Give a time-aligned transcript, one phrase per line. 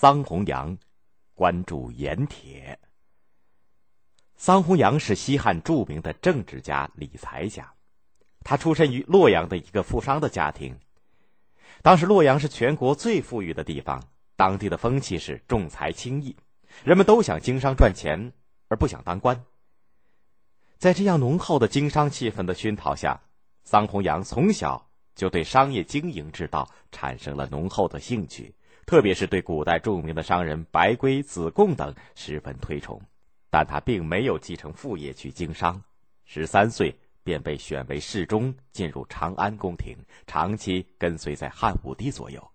[0.00, 0.78] 桑弘羊
[1.34, 2.78] 关注盐铁。
[4.34, 7.70] 桑弘羊是西汉著名的政治家、理财家，
[8.42, 10.74] 他出身于洛阳的一个富商的家庭。
[11.82, 14.02] 当时洛阳是全国最富裕的地方，
[14.36, 16.34] 当地的风气是重财轻义，
[16.82, 18.32] 人们都想经商赚钱，
[18.68, 19.44] 而不想当官。
[20.78, 23.20] 在这样浓厚的经商气氛的熏陶下，
[23.64, 28.54] 桑弘羊从小就对商业经营之道产生了浓厚的兴趣，
[28.90, 33.00] 特别是对古代著名的商人白圭、子贡等十分推崇。
[33.48, 35.80] 但他并没有继承父业去经商，
[36.24, 39.96] 十三岁便被选为侍中，进入长安宫廷，
[40.26, 42.50] 长期跟随在汉武帝左右。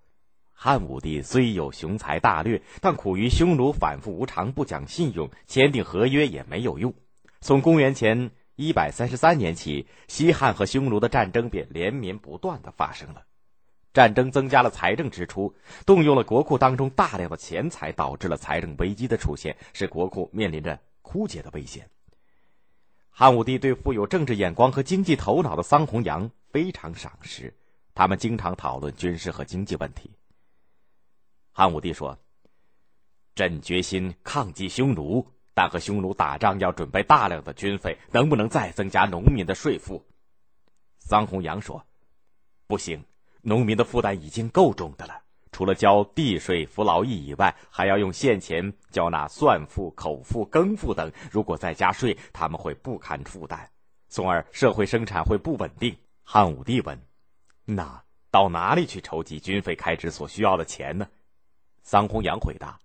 [0.51, 6.93] 汉武帝虽有雄才大略，但苦于匈奴反复无常、不讲信用，签订合约也没有用。
[7.39, 13.23] 从公元前一百三十三年起，西汉和匈奴的战争便连绵不断的发生了。
[13.95, 21.89] 战争增加了财政支出，动用了国库当中大量的钱财，导致了财政危机的出现，使国库面临着枯竭的危险。
[23.09, 27.55] 汉武帝对富有政治眼光和经济头脑的桑弘羊非常赏识，
[27.93, 30.11] 他们经常讨论军事和经济问题。
[31.53, 32.19] 汉武帝说
[33.33, 40.05] ：“朕决心抗击匈奴，但和匈奴打仗要准备大量的军费，能不能再增加农民的税赋？”
[40.99, 41.81] 桑弘羊说
[42.67, 43.01] ：“不行。”
[43.47, 51.11] 农民的负担已经够重的了，除了交地税、服劳役以外，还要用现钱交纳算赋、口赋、耕赋等。
[51.29, 53.69] 如果再加税，他们会不堪负担，
[54.09, 55.95] 从而社会生产会不稳定。
[56.23, 56.99] 汉武帝问
[57.65, 61.07] ：“那到哪里去筹集军费开支所需要的钱呢？”
[61.83, 62.79] 桑弘羊回答：“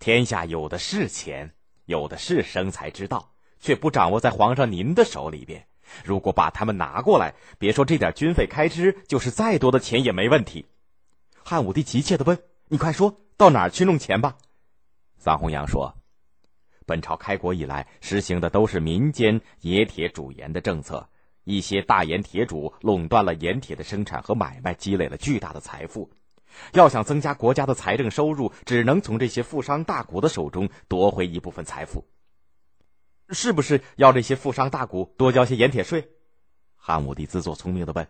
[0.00, 1.54] 天下有的是钱，
[1.84, 5.64] 有的是生财之道，却不掌握在皇上您的手里边。”
[6.04, 10.66] 如果把他们拿过来，别说这点军费开支，就是再多的钱也没问题。
[11.44, 14.36] 汉武帝急切的问：“你快说到哪儿去弄钱吧？”
[15.18, 15.94] 桑弘羊说
[16.86, 21.08] ：“本朝开国以来，实行的都是民间冶铁主盐的政策。
[21.44, 26.10] 一些大盐铁主垄断了盐铁的生产和买卖，积累了巨大的财富。
[26.72, 32.06] 要想增加国家的财政收入，只能从这些富商大贾的手中夺回一部分财富。”
[33.32, 36.08] 是不是要这些富商大贾多交些盐铁税？
[36.76, 38.06] 汉武帝自作聪明的问。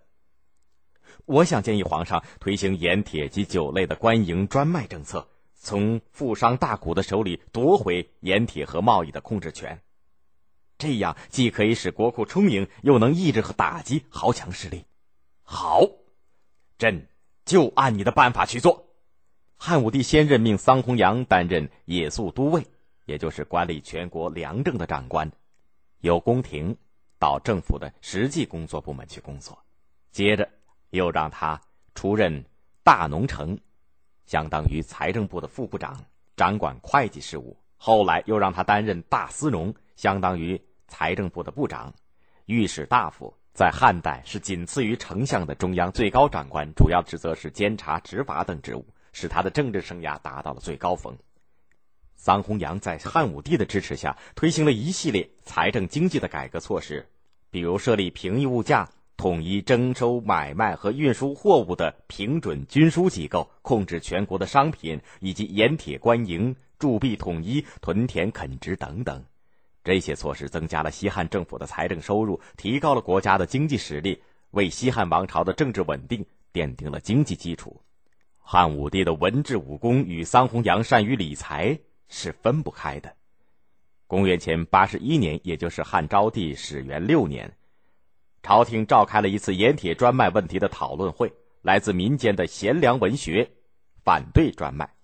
[1.27, 9.81] 我想建议皇上推行盐铁及酒类的官营专卖政策，从富商大贾的手里夺回盐铁和贸易的控制权。
[10.79, 14.85] 这样既可以使国库充盈，又能抑制和打击豪强势力。
[15.43, 15.83] 好，
[16.79, 17.07] 朕
[17.45, 18.87] 就按你的办法去做。
[19.57, 22.67] 汉武帝先任命桑弘羊担任冶粟都尉。
[23.13, 25.31] 也就是管理全国粮政的长官，
[26.01, 26.75] 由宫廷
[27.19, 29.63] 到政府的实际工作部门去工作，
[30.11, 30.49] 接着
[30.89, 31.61] 又让他
[31.95, 32.43] 出任
[32.83, 33.55] 大农丞，
[34.25, 36.03] 相当于财政部的副部长，
[36.39, 37.55] 掌管会计事务。
[37.77, 40.59] 后来又让他担任大司农，相当于
[40.89, 41.93] 财政部的部长。
[42.47, 51.15] 御史大夫在汉代是仅次于丞相的中央最高长官，主要职责是监察、执法等职务，使他的政治生涯达到了最高峰。
[52.23, 57.05] 桑弘羊在汉武帝的支持下，推行了一系列财政经济的改革措施，
[57.51, 69.25] 比如设立平抑物价、统一征收、买卖和运输货物的平准均输机构，控制全国的商品，以及盐铁官营铸币统一、屯田垦殖等等。
[69.83, 74.23] 这些措施增加了西汉政府的财政收入，提高了国家的经济实力，
[74.53, 77.81] 为西汉王朝的政治稳定奠定了经济基础。
[78.39, 81.77] 汉武帝的文治武功与桑弘羊善于理财。
[82.13, 83.17] 是分不开的。
[84.07, 87.57] 公元前八十一年，也就是汉昭帝始元六年，
[88.43, 91.33] 朝廷召开了一次盐铁专卖问题的讨论会。
[91.63, 93.49] 来自民间的贤良文学
[94.05, 94.95] 反对专卖。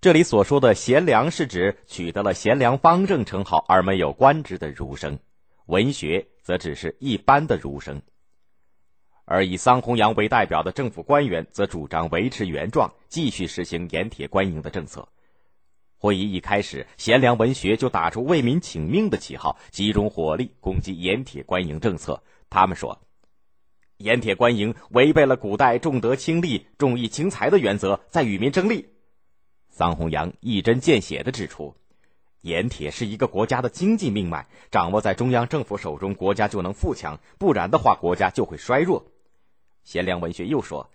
[0.00, 5.18] 这里所说的贤良，是指取得了贤良方正称号而没有官职的儒生；
[5.66, 8.00] 文学则只是一般的儒生。
[9.26, 15.06] 而以桑弘羊为代表的政府官员，则主张维持原状，继续实行盐铁官营的政策。
[16.00, 22.22] 会议一开始，贤良文学就打出为民请命的旗号，集中火力攻击盐铁官营政策。
[22.48, 23.00] 他们说，
[23.96, 28.90] 盐铁官营违背了古代重德轻利、重义轻财的原则，在与民争利。
[29.70, 31.74] 桑弘羊一针见血地指出，
[32.42, 39.04] 盐铁是一个国家的经济命脉，掌握在中央政府手中，国家就能富强；不然的话，国家就会衰弱。
[39.82, 40.88] 贤良文学又说，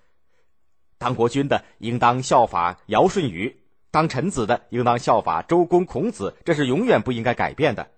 [0.98, 3.60] 当国君的应当效法尧舜禹。
[3.94, 7.92] 当臣子的应当效法周公、孔子，这是永远不应该改变的。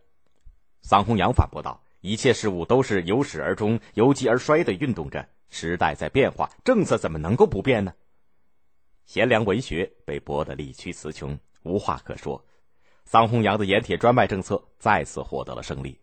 [0.81, 7.93] 桑弘羊反驳道：“一切事物都是由始而终、由积而衰的运动着，时代在变化，政策怎么能够不变呢？”
[9.07, 12.43] 贤良文学被驳得理屈词穷，无话可说。
[13.05, 15.97] 桑弘羊的盐铁专卖政策再次获得了胜利。